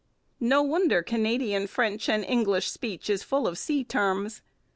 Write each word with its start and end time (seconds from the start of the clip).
No 0.39 0.63
wonder 0.63 1.03
Canadian 1.03 1.67
French 1.67 2.09
and 2.09 2.25
English 2.25 2.71
speech 2.71 3.07
is 3.07 3.21
full 3.21 3.45
of 3.45 3.55
sea 3.59 3.83
terms. 3.83 4.41